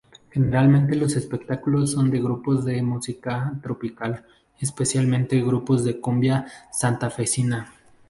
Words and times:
Generalmente 0.31 0.95
los 0.95 1.15
espectáculos 1.15 1.91
son 1.91 2.09
de 2.09 2.17
grupos 2.19 2.65
de 2.65 2.81
música 2.81 3.53
tropical, 3.61 4.25
especialmente 4.59 5.39
grupos 5.43 5.83
de 5.83 5.99
cumbia 6.01 6.47
santafesina. 6.71 7.71